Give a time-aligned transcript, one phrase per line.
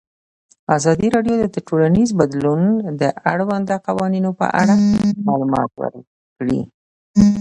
[0.75, 2.61] ازادي راډیو د ټولنیز بدلون
[3.01, 4.73] د اړونده قوانینو په اړه
[5.27, 6.61] معلومات ورکړي.